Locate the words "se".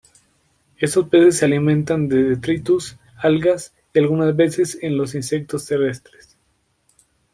1.37-1.45